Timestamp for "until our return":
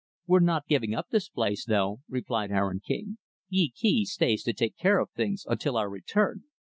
5.47-6.45